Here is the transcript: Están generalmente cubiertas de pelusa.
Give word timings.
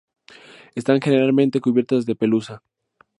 Están 0.73 0.99
generalmente 0.99 1.61
cubiertas 1.61 2.07
de 2.07 2.15
pelusa. 2.15 2.63